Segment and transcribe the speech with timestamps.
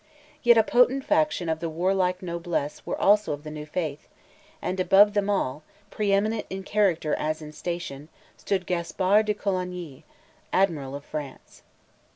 [0.41, 4.07] Yet a potent fraction of the warlike noblesse were also of the new faith;
[4.59, 10.03] and above them all, preeminent in character as in station, stood Gaspar de Coligny,
[10.51, 11.61] Admiral of France.